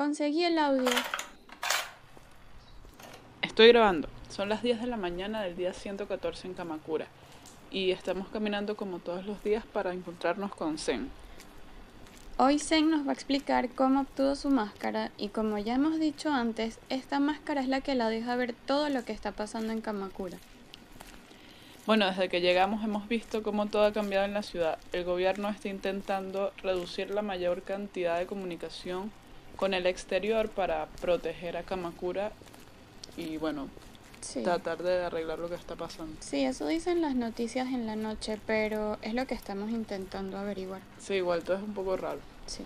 Conseguí 0.00 0.46
el 0.46 0.56
audio. 0.56 0.88
Estoy 3.42 3.68
grabando. 3.68 4.08
Son 4.30 4.48
las 4.48 4.62
10 4.62 4.80
de 4.80 4.86
la 4.86 4.96
mañana 4.96 5.42
del 5.42 5.56
día 5.56 5.74
114 5.74 6.48
en 6.48 6.54
Kamakura. 6.54 7.06
Y 7.70 7.90
estamos 7.90 8.28
caminando 8.28 8.78
como 8.78 9.00
todos 9.00 9.26
los 9.26 9.44
días 9.44 9.62
para 9.66 9.92
encontrarnos 9.92 10.54
con 10.54 10.78
Zen. 10.78 11.10
Hoy 12.38 12.58
Zen 12.58 12.88
nos 12.88 13.06
va 13.06 13.10
a 13.10 13.12
explicar 13.12 13.68
cómo 13.68 14.00
obtuvo 14.00 14.36
su 14.36 14.48
máscara 14.48 15.10
y 15.18 15.28
como 15.28 15.58
ya 15.58 15.74
hemos 15.74 16.00
dicho 16.00 16.32
antes, 16.32 16.78
esta 16.88 17.20
máscara 17.20 17.60
es 17.60 17.68
la 17.68 17.82
que 17.82 17.94
la 17.94 18.08
deja 18.08 18.36
ver 18.36 18.54
todo 18.54 18.88
lo 18.88 19.04
que 19.04 19.12
está 19.12 19.32
pasando 19.32 19.70
en 19.74 19.82
Kamakura. 19.82 20.38
Bueno, 21.84 22.06
desde 22.06 22.30
que 22.30 22.40
llegamos 22.40 22.82
hemos 22.84 23.06
visto 23.06 23.42
cómo 23.42 23.66
todo 23.66 23.84
ha 23.84 23.92
cambiado 23.92 24.24
en 24.24 24.32
la 24.32 24.42
ciudad. 24.42 24.78
El 24.94 25.04
gobierno 25.04 25.50
está 25.50 25.68
intentando 25.68 26.54
reducir 26.62 27.10
la 27.10 27.20
mayor 27.20 27.64
cantidad 27.64 28.18
de 28.18 28.24
comunicación 28.24 29.12
con 29.60 29.74
el 29.74 29.84
exterior 29.86 30.48
para 30.48 30.86
proteger 31.02 31.58
a 31.58 31.62
Kamakura 31.64 32.32
y 33.18 33.36
bueno, 33.36 33.68
Sí. 34.22 34.42
tratar 34.42 34.82
de 34.82 35.04
arreglar 35.04 35.38
lo 35.38 35.50
que 35.50 35.54
está 35.54 35.76
pasando. 35.76 36.16
Sí, 36.20 36.44
eso 36.44 36.66
dicen 36.66 37.02
las 37.02 37.14
noticias 37.14 37.68
en 37.68 37.86
la 37.86 37.94
noche, 37.94 38.38
pero 38.46 38.96
es 39.02 39.12
lo 39.12 39.26
que 39.26 39.34
estamos 39.34 39.70
intentando 39.70 40.38
averiguar. 40.38 40.80
Sí, 40.98 41.14
igual 41.14 41.42
todo 41.44 41.58
es 41.58 41.62
un 41.62 41.74
poco 41.74 41.96
raro. 41.98 42.20
Sí. 42.46 42.64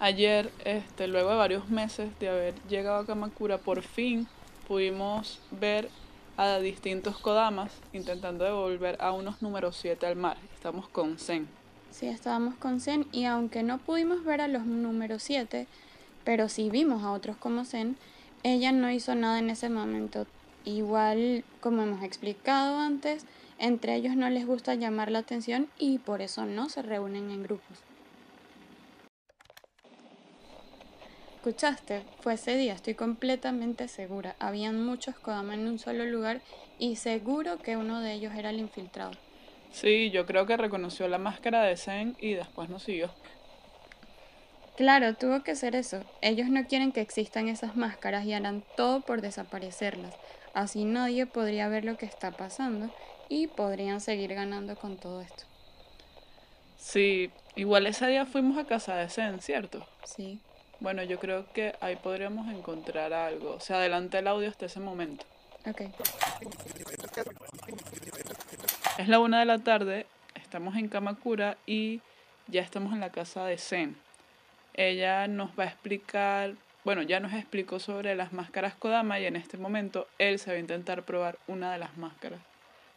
Ayer, 0.00 0.50
este, 0.64 1.06
luego 1.08 1.28
de 1.30 1.36
varios 1.36 1.68
meses 1.68 2.08
de 2.18 2.28
haber 2.30 2.54
llegado 2.70 2.96
a 3.00 3.06
Kamakura, 3.06 3.58
por 3.58 3.82
fin 3.82 4.26
pudimos 4.66 5.40
ver 5.50 5.90
a 6.38 6.58
distintos 6.58 7.18
Kodamas 7.18 7.70
intentando 7.92 8.44
devolver 8.44 8.96
a 9.00 9.12
unos 9.12 9.42
números 9.42 9.76
7 9.76 10.06
al 10.06 10.16
mar. 10.16 10.38
Estamos 10.54 10.88
con 10.88 11.18
Zen. 11.18 11.46
Sí, 11.92 12.06
estábamos 12.06 12.54
con 12.54 12.80
Zen 12.80 13.06
y 13.12 13.26
aunque 13.26 13.62
no 13.62 13.76
pudimos 13.76 14.24
ver 14.24 14.40
a 14.40 14.48
los 14.48 14.64
números 14.64 15.22
7, 15.24 15.66
pero 16.24 16.48
sí 16.48 16.70
vimos 16.70 17.04
a 17.04 17.12
otros 17.12 17.36
como 17.36 17.66
Zen, 17.66 17.98
ella 18.42 18.72
no 18.72 18.90
hizo 18.90 19.14
nada 19.14 19.38
en 19.38 19.50
ese 19.50 19.68
momento. 19.68 20.26
Igual, 20.64 21.44
como 21.60 21.82
hemos 21.82 22.02
explicado 22.02 22.78
antes, 22.78 23.26
entre 23.58 23.94
ellos 23.94 24.16
no 24.16 24.30
les 24.30 24.46
gusta 24.46 24.74
llamar 24.74 25.10
la 25.10 25.18
atención 25.18 25.68
y 25.78 25.98
por 25.98 26.22
eso 26.22 26.46
no 26.46 26.70
se 26.70 26.80
reúnen 26.80 27.30
en 27.30 27.42
grupos. 27.42 27.80
¿Escuchaste? 31.36 32.04
Fue 32.20 32.34
ese 32.34 32.56
día, 32.56 32.72
estoy 32.72 32.94
completamente 32.94 33.86
segura. 33.88 34.34
Habían 34.38 34.82
muchos 34.82 35.18
Kodama 35.18 35.54
en 35.54 35.68
un 35.68 35.78
solo 35.78 36.06
lugar 36.06 36.40
y 36.78 36.96
seguro 36.96 37.58
que 37.58 37.76
uno 37.76 38.00
de 38.00 38.14
ellos 38.14 38.32
era 38.34 38.48
el 38.48 38.60
infiltrado. 38.60 39.12
Sí, 39.72 40.10
yo 40.10 40.26
creo 40.26 40.46
que 40.46 40.56
reconoció 40.56 41.08
la 41.08 41.18
máscara 41.18 41.62
de 41.62 41.76
Zen 41.76 42.16
y 42.20 42.34
después 42.34 42.68
nos 42.68 42.82
siguió. 42.82 43.10
Claro, 44.76 45.14
tuvo 45.14 45.42
que 45.42 45.54
ser 45.54 45.74
eso. 45.74 46.02
Ellos 46.20 46.48
no 46.48 46.66
quieren 46.66 46.92
que 46.92 47.00
existan 47.00 47.48
esas 47.48 47.76
máscaras 47.76 48.24
y 48.24 48.32
harán 48.32 48.64
todo 48.76 49.00
por 49.00 49.20
desaparecerlas. 49.20 50.14
Así 50.54 50.84
nadie 50.84 51.26
podría 51.26 51.68
ver 51.68 51.84
lo 51.84 51.96
que 51.96 52.06
está 52.06 52.30
pasando 52.30 52.90
y 53.28 53.46
podrían 53.46 54.00
seguir 54.00 54.34
ganando 54.34 54.76
con 54.76 54.96
todo 54.96 55.20
esto. 55.22 55.44
Sí, 56.76 57.30
igual 57.54 57.86
ese 57.86 58.06
día 58.06 58.26
fuimos 58.26 58.58
a 58.58 58.66
casa 58.66 58.96
de 58.96 59.08
Zen, 59.08 59.40
¿cierto? 59.40 59.86
Sí. 60.04 60.40
Bueno, 60.80 61.02
yo 61.04 61.18
creo 61.18 61.50
que 61.52 61.74
ahí 61.80 61.96
podríamos 61.96 62.52
encontrar 62.52 63.12
algo. 63.12 63.60
Se 63.60 63.72
adelanta 63.72 64.18
el 64.18 64.26
audio 64.26 64.48
hasta 64.48 64.66
ese 64.66 64.80
momento. 64.80 65.24
Ok. 65.64 65.82
Es 68.98 69.08
la 69.08 69.20
una 69.20 69.38
de 69.38 69.46
la 69.46 69.58
tarde, 69.58 70.06
estamos 70.34 70.76
en 70.76 70.88
Kamakura 70.88 71.56
y 71.64 72.02
ya 72.46 72.60
estamos 72.60 72.92
en 72.92 73.00
la 73.00 73.10
casa 73.10 73.46
de 73.46 73.56
Zen. 73.56 73.96
Ella 74.74 75.26
nos 75.28 75.58
va 75.58 75.64
a 75.64 75.68
explicar, 75.68 76.54
bueno, 76.84 77.00
ya 77.00 77.18
nos 77.18 77.32
explicó 77.32 77.78
sobre 77.78 78.14
las 78.14 78.34
máscaras 78.34 78.74
Kodama 78.74 79.18
y 79.18 79.24
en 79.24 79.36
este 79.36 79.56
momento 79.56 80.08
él 80.18 80.38
se 80.38 80.50
va 80.50 80.56
a 80.56 80.60
intentar 80.60 81.04
probar 81.04 81.38
una 81.46 81.72
de 81.72 81.78
las 81.78 81.96
máscaras 81.96 82.40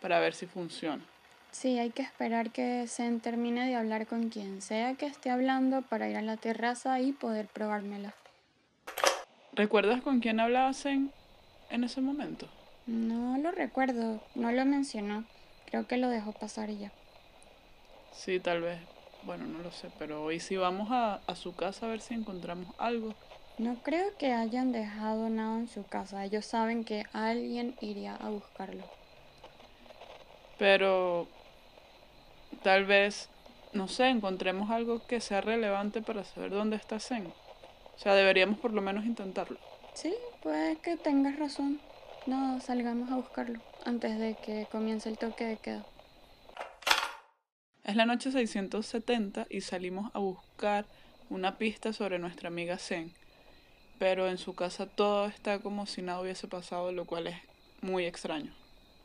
para 0.02 0.20
ver 0.20 0.34
si 0.34 0.48
funciona. 0.48 1.02
Sí, 1.52 1.80
hay 1.80 1.92
que 1.92 2.02
esperar 2.02 2.52
que 2.52 2.86
Zen 2.90 3.22
termine 3.22 3.66
de 3.66 3.76
hablar 3.76 4.06
con 4.06 4.28
quien 4.30 4.62
sea 4.62 4.96
que 4.96 5.06
esté 5.06 5.30
hablando 5.30 5.82
para 5.82 6.10
ir 6.10 6.18
a 6.18 6.22
la 6.22 6.36
terraza 6.36 7.00
y 7.00 7.14
poder 7.14 7.48
probármela. 7.48 8.14
¿Recuerdas 9.54 10.02
con 10.02 10.20
quién 10.20 10.42
hablaba 10.42 10.74
Zen 10.74 11.12
en 11.70 11.86
ese 11.86 12.02
momento? 12.02 12.50
No 12.86 13.38
lo 13.38 13.52
recuerdo, 13.54 14.22
no 14.36 14.52
lo 14.52 14.66
mencionó. 14.66 15.24
Creo 15.76 15.88
que 15.88 15.98
lo 15.98 16.08
dejó 16.08 16.32
pasar 16.32 16.70
y 16.70 16.78
ya. 16.78 16.92
Sí, 18.14 18.40
tal 18.40 18.62
vez. 18.62 18.80
Bueno, 19.24 19.46
no 19.46 19.60
lo 19.60 19.72
sé, 19.72 19.90
pero 20.00 20.24
hoy 20.24 20.40
sí 20.40 20.56
vamos 20.56 20.88
a, 20.90 21.16
a 21.28 21.36
su 21.36 21.54
casa 21.54 21.86
a 21.86 21.90
ver 21.90 22.00
si 22.00 22.14
encontramos 22.14 22.74
algo. 22.78 23.14
No 23.58 23.76
creo 23.84 24.16
que 24.18 24.32
hayan 24.32 24.72
dejado 24.72 25.28
nada 25.28 25.60
en 25.60 25.68
su 25.68 25.86
casa. 25.86 26.24
Ellos 26.24 26.46
saben 26.46 26.86
que 26.86 27.04
alguien 27.12 27.76
iría 27.82 28.16
a 28.16 28.30
buscarlo. 28.30 28.86
Pero 30.58 31.28
tal 32.64 32.86
vez, 32.86 33.28
no 33.74 33.90
sé, 33.90 34.08
encontremos 34.08 34.72
algo 34.72 35.06
que 35.06 35.20
sea 35.20 35.42
relevante 35.42 36.02
para 36.02 36.24
saber 36.24 36.52
dónde 36.52 36.78
está 36.78 37.02
Zen. 37.02 37.26
O 37.28 38.00
sea, 38.00 38.14
deberíamos 38.14 38.60
por 38.60 38.72
lo 38.72 38.82
menos 38.82 39.04
intentarlo. 39.04 39.58
Sí, 39.94 40.16
puede 40.42 40.78
que 40.78 40.96
tengas 40.96 41.38
razón. 41.38 41.82
No, 42.26 42.60
salgamos 42.60 43.12
a 43.12 43.16
buscarlo 43.16 43.60
antes 43.86 44.18
de 44.18 44.36
que 44.36 44.68
comience 44.72 45.10
el 45.10 45.18
toque 45.18 45.46
de 45.46 45.58
queda. 45.58 45.86
Es 47.84 47.96
la 47.96 48.06
noche 48.08 48.32
670 48.32 49.46
y 49.48 49.62
salimos 49.62 50.10
a 50.16 50.20
buscar 50.20 50.86
una 51.30 51.60
pista 51.60 51.94
sobre 51.94 52.18
nuestra 52.18 52.48
amiga 52.48 52.80
Zen. 52.80 53.12
Pero 54.00 54.28
en 54.28 54.40
su 54.40 54.56
casa 54.56 54.88
todo 54.88 55.28
está 55.28 55.60
como 55.60 55.86
si 55.86 56.02
nada 56.02 56.20
hubiese 56.20 56.48
pasado, 56.48 56.92
lo 56.92 57.06
cual 57.06 57.28
es 57.28 57.38
muy 57.82 58.06
extraño. 58.06 58.52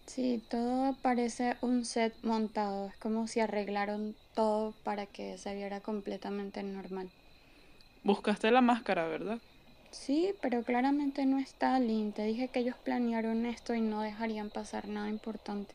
Sí, 0.06 0.42
todo 0.48 0.96
parece 1.02 1.56
un 1.60 1.84
set 1.84 2.14
montado. 2.22 2.88
Es 2.88 2.96
como 2.96 3.28
si 3.28 3.40
arreglaron 3.40 4.16
todo 4.34 4.72
para 4.82 5.04
que 5.06 5.36
se 5.36 5.54
viera 5.54 5.80
completamente 5.80 6.62
normal. 6.62 7.10
Buscaste 8.02 8.50
la 8.50 8.62
máscara, 8.62 9.06
¿verdad? 9.06 9.38
Sí, 9.90 10.34
pero 10.40 10.62
claramente 10.62 11.26
no 11.26 11.38
está, 11.38 11.78
Lynn. 11.78 12.12
Te 12.12 12.24
dije 12.24 12.48
que 12.48 12.60
ellos 12.60 12.76
planearon 12.82 13.46
esto 13.46 13.74
y 13.74 13.80
no 13.80 14.02
dejarían 14.02 14.50
pasar 14.50 14.88
nada 14.88 15.08
importante. 15.08 15.74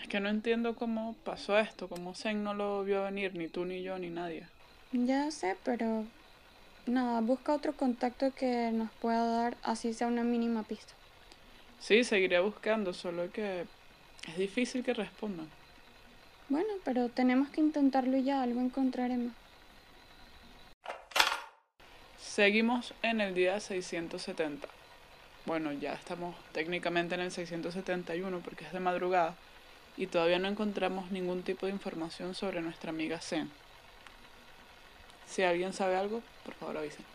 Es 0.00 0.08
que 0.08 0.20
no 0.20 0.28
entiendo 0.28 0.76
cómo 0.76 1.14
pasó 1.24 1.58
esto, 1.58 1.88
cómo 1.88 2.14
Zen 2.14 2.44
no 2.44 2.54
lo 2.54 2.84
vio 2.84 3.04
venir, 3.04 3.34
ni 3.34 3.48
tú, 3.48 3.64
ni 3.64 3.82
yo, 3.82 3.98
ni 3.98 4.10
nadie. 4.10 4.46
Ya 4.92 5.30
sé, 5.30 5.56
pero 5.64 6.04
nada, 6.86 7.20
busca 7.20 7.54
otro 7.54 7.76
contacto 7.76 8.32
que 8.34 8.70
nos 8.72 8.90
pueda 8.92 9.24
dar, 9.26 9.56
así 9.62 9.92
sea 9.92 10.06
una 10.06 10.22
mínima 10.22 10.62
pista. 10.62 10.92
Sí, 11.80 12.04
seguiré 12.04 12.40
buscando, 12.40 12.92
solo 12.92 13.30
que 13.32 13.66
es 14.28 14.36
difícil 14.38 14.84
que 14.84 14.94
respondan. 14.94 15.48
Bueno, 16.48 16.68
pero 16.84 17.08
tenemos 17.08 17.48
que 17.50 17.60
intentarlo 17.60 18.16
y 18.16 18.24
ya 18.24 18.42
algo 18.42 18.60
encontraremos. 18.60 19.32
Seguimos 22.34 22.94
en 23.02 23.20
el 23.20 23.32
día 23.32 23.60
670. 23.60 24.66
Bueno, 25.46 25.72
ya 25.72 25.92
estamos 25.92 26.34
técnicamente 26.50 27.14
en 27.14 27.20
el 27.20 27.30
671 27.30 28.40
porque 28.40 28.64
es 28.64 28.72
de 28.72 28.80
madrugada 28.80 29.36
y 29.96 30.08
todavía 30.08 30.40
no 30.40 30.48
encontramos 30.48 31.12
ningún 31.12 31.44
tipo 31.44 31.66
de 31.66 31.72
información 31.72 32.34
sobre 32.34 32.60
nuestra 32.60 32.90
amiga 32.90 33.20
Zen. 33.20 33.52
Si 35.28 35.44
alguien 35.44 35.72
sabe 35.72 35.94
algo, 35.94 36.22
por 36.44 36.54
favor 36.54 36.78
avisen. 36.78 37.13